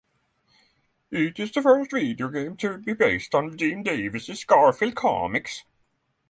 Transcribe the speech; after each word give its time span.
It 1.11 1.39
is 1.39 1.51
the 1.51 1.61
first 1.61 1.91
video 1.91 2.29
game 2.29 2.57
to 2.57 2.79
be 2.79 2.95
based 2.95 3.35
on 3.35 3.55
Jim 3.55 3.83
Davis' 3.83 4.43
"Garfield" 4.45 4.95
Comics. 4.95 5.63